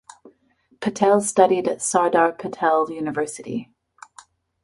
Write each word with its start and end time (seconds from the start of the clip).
Patel 0.79 1.21
studied 1.21 1.67
at 1.67 1.79
Sardar 1.79 2.31
Patel 2.31 2.89
University. 2.89 3.69